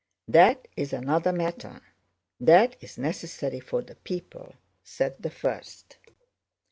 [0.27, 1.79] "That's another matter.
[2.39, 5.97] That's necessary for the people," said the first.